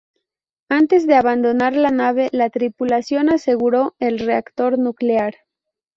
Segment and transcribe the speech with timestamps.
[0.69, 5.35] Antes de abandonar la nave la tripulación aseguró el reactor nuclear.